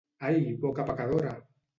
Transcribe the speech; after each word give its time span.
Ai, 0.27 0.39
boca 0.63 0.85
pecadora! 0.89 1.33